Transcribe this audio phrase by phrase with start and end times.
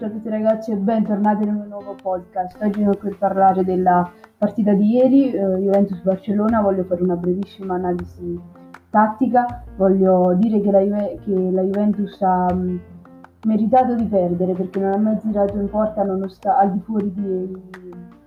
[0.00, 2.56] Ciao a tutti ragazzi e bentornati nel mio nuovo podcast.
[2.62, 6.62] Oggi sono qui per parlare della partita di ieri, eh, Juventus-Barcellona.
[6.62, 8.40] Voglio fare una brevissima analisi
[8.88, 9.62] tattica.
[9.76, 12.78] Voglio dire che la, Juve- che la Juventus ha mh, mm,
[13.44, 17.62] meritato di perdere perché non ha mai tirato in porta nonost- al di fuori di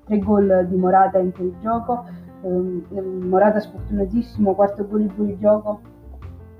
[0.06, 2.06] tre gol di Morata in fuorigioco.
[2.44, 5.82] Eh, Morata sfortunatissimo, quarto gol in fuorigioco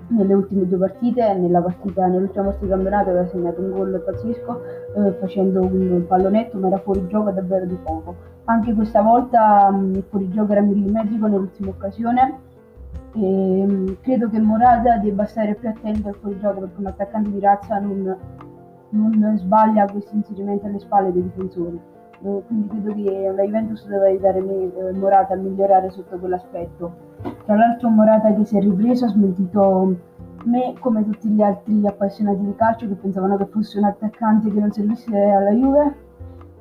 [0.08, 4.60] nelle ultime due partite, nella partita, nell'ultima partita di campionato aveva segnato un gol pazzesco
[4.96, 8.14] eh, facendo un pallonetto ma era fuori gioco davvero di poco.
[8.44, 12.38] Anche questa volta mh, il fuorigioco era millimetrico nell'ultima occasione
[13.14, 17.40] e mh, credo che Morata debba stare più attento al fuorigioco perché un attaccante di
[17.40, 18.16] razza non,
[18.90, 21.92] non sbaglia questi inserimenti alle spalle dei difensori.
[22.22, 26.92] Eh, quindi credo che la Juventus deve aiutare eh, Morata a migliorare sotto quell'aspetto.
[27.44, 29.96] Tra l'altro Morata che si è ripreso ha smentito
[30.44, 34.60] me come tutti gli altri appassionati di calcio che pensavano che fosse un attaccante che
[34.60, 35.94] non servisse alla Juve,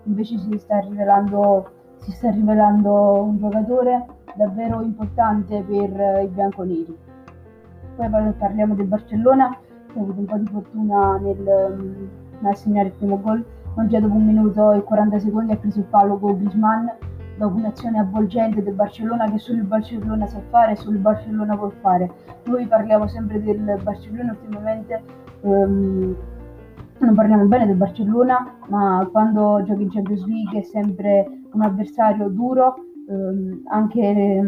[0.04, 6.98] invece si sta rivelando, si sta rivelando un giocatore davvero importante per i bianconeri.
[7.96, 9.56] Poi parliamo del Barcellona
[9.92, 12.10] che ha avuto un po' di fortuna nel,
[12.40, 13.46] nel segnare il primo gol,
[13.88, 16.88] già dopo un minuto e 40 secondi ha preso il palo con Griezmann
[17.38, 21.58] dopo un'azione avvolgente del Barcellona che solo il Barcellona sa fare e solo il Barcellona
[21.58, 22.12] può fare.
[22.46, 25.02] Noi parliamo sempre del Barcellona ultimamente,
[25.42, 26.16] um,
[27.00, 32.30] non parliamo bene del Barcellona, ma quando giochi in Champions League è sempre un avversario
[32.30, 32.76] duro,
[33.08, 34.42] um, anche,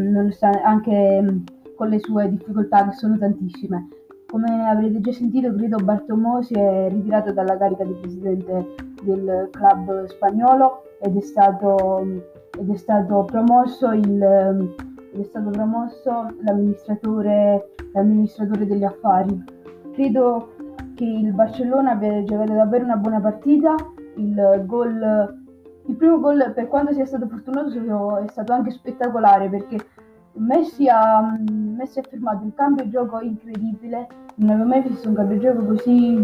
[0.64, 1.44] anche
[1.76, 3.88] con le sue difficoltà che sono tantissime.
[4.36, 10.08] Come avrete già sentito, credo Bartomeu si è ritirato dalla carica di presidente del club
[10.08, 12.06] spagnolo ed è stato
[12.60, 14.76] ed è stato promosso, il,
[15.14, 19.42] è stato promosso l'amministratore, l'amministratore degli affari.
[19.94, 20.50] Credo
[20.96, 23.74] che il Barcellona abbia giocato davvero una buona partita.
[24.18, 25.44] Il, goal,
[25.86, 29.78] il primo gol, per quanto sia stato fortunato, è stato anche spettacolare perché
[30.34, 34.24] Messi ha, Messi ha firmato un cambio gioco incredibile.
[34.38, 36.22] Non avevo mai visto un cambio gioco così,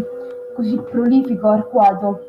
[0.54, 2.20] così prolifico, arcuato.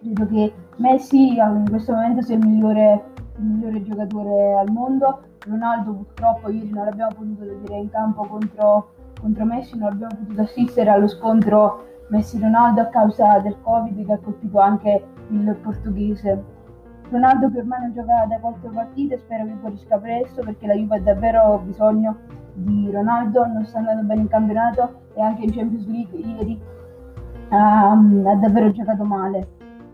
[0.00, 3.04] Credo che Messi in questo momento sia il migliore,
[3.36, 5.20] il migliore giocatore al mondo.
[5.46, 10.42] Ronaldo purtroppo ieri non l'abbiamo potuto vedere in campo contro, contro Messi, non abbiamo potuto
[10.42, 16.42] assistere allo scontro Messi-Ronaldo a causa del Covid che ha colpito anche il portoghese.
[17.08, 20.74] Ronaldo che ormai non gioca da qualche partita e spero che guarisca presto perché la
[20.74, 22.16] Juve ha davvero bisogno
[22.58, 26.60] di Ronaldo, non sta andando bene in campionato e anche in Champions League ieri
[27.50, 29.48] um, ha davvero giocato male.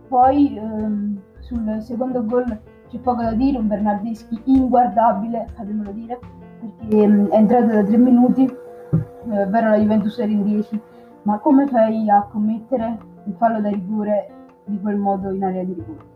[0.09, 2.45] Poi ehm, sul secondo gol
[2.89, 6.19] c'è poco da dire, un Bernardeschi inguardabile, fatemelo dire,
[6.61, 10.81] perché ehm, è entrato da tre minuti, eh, vero la Juventus era in 10,
[11.23, 14.31] ma come fai a commettere un fallo da rigore
[14.67, 16.13] di quel modo in area di rigore?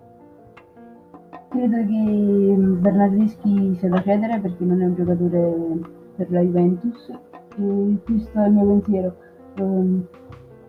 [1.48, 7.08] Credo che Bernardeschi sia da cedere perché non è un giocatore per la Juventus
[7.56, 9.16] e questo è il mio pensiero.
[9.58, 10.06] Um,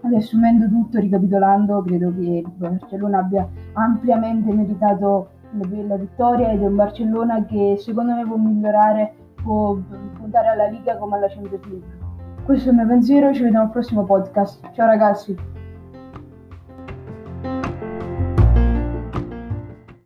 [0.02, 6.76] Riassumendo tutto, ricapitolando, credo che il Barcellona abbia ampiamente meritato la vittoria ed è un
[6.76, 9.78] Barcellona che secondo me può migliorare, può
[10.18, 11.98] puntare alla Liga come alla Champions League.
[12.46, 14.72] Questo è il mio pensiero, ci vediamo al prossimo podcast.
[14.72, 15.59] Ciao ragazzi!